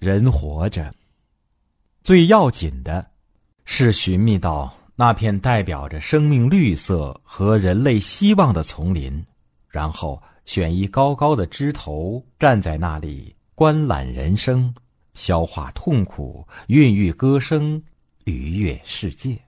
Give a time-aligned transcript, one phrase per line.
[0.00, 0.94] 人活着，
[2.02, 3.06] 最要紧的，
[3.66, 9.22] 是寻觅到那片代表着生命绿色和人类希望的丛林，
[9.68, 14.74] 然后选一高高的枝头，站在那里观览人生，
[15.12, 17.82] 消化痛苦，孕育歌声，
[18.24, 19.38] 愉悦世界。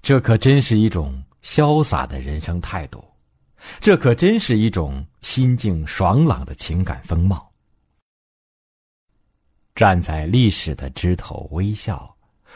[0.00, 3.04] 这可真是一种潇洒的人生态度。
[3.78, 7.47] 这可真是一种心境爽朗的情感风貌。
[9.78, 12.12] 站在历史的枝头微笑，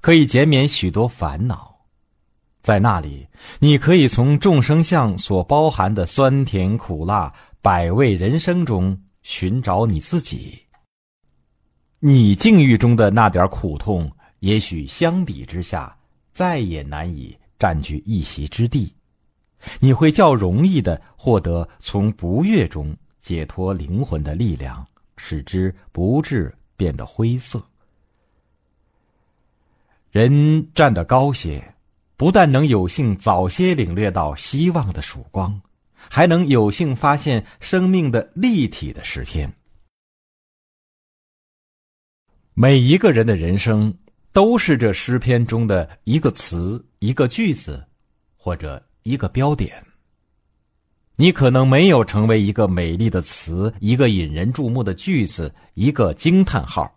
[0.00, 1.72] 可以减免许多烦恼。
[2.60, 3.24] 在那里，
[3.60, 10.60] 你可以从众生相所包含的酸甜苦辣百味人生中寻找你自己。
[12.00, 15.96] 你境遇中的那点苦痛，也许相比之下，
[16.32, 18.92] 再也难以占据一席之地。
[19.78, 22.92] 你会较容易的获得从不悦中
[23.22, 24.84] 解脱灵魂的力量，
[25.16, 27.62] 使之不致变得灰色。
[30.10, 31.74] 人站得高些，
[32.16, 35.60] 不但能有幸早些领略到希望的曙光，
[35.94, 39.52] 还能有幸发现生命的立体的诗篇。
[42.54, 43.96] 每一个人的人生
[44.32, 47.86] 都是这诗篇中的一个词、一个句子，
[48.36, 48.82] 或者。
[49.06, 49.84] 一个标点，
[51.16, 56.92] 你可能没有成为一个美丽的词，一个引人注目的句子，一个惊叹号，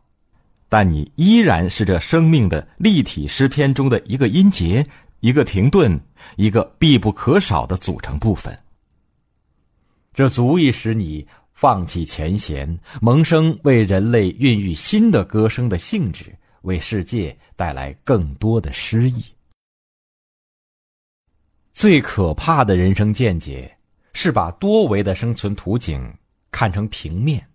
[0.68, 4.84] 但你依然是这生命的立体诗篇中的一个音节，
[5.20, 6.00] 一个停顿，
[6.36, 8.58] 一个必不可少的组成部分。
[10.14, 19.24] 这足以使你放弃前嫌，萌生为人类孕育新的歌声的兴致，为世界带来更多的诗意。
[21.72, 23.77] 最可怕的人生见解，
[24.20, 26.12] 是把多维的生存图景
[26.50, 27.48] 看成平面，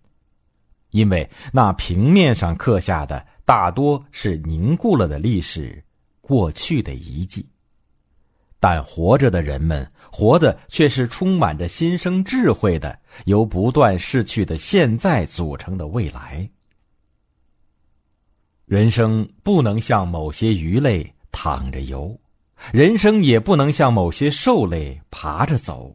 [0.91, 5.83] 因为那平面上刻下的大多是凝固了的历史、
[6.21, 7.45] 过去的遗迹。
[8.61, 16.49] 但活着的人们，活的却是充满着新生智慧的，由不断逝去的现在组成的未来。
[18.65, 22.17] 人生不能像某些鱼类躺着游。
[22.71, 25.93] 人生也不能像某些兽类爬着走，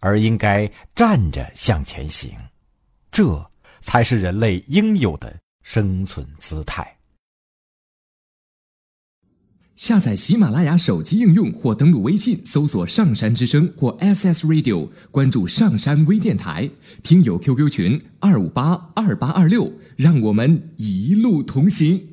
[0.00, 2.30] 而应该站着向前行，
[3.10, 3.50] 这
[3.80, 6.96] 才是人类应有的生存姿态。
[9.74, 16.68] 下载喜马拉雅手机应用或登录微信搜索“上山之声”或 SS Radio，关注上山微电台，
[17.04, 22.07] 听友 QQ 群二五八二八二六，让我们一路同行。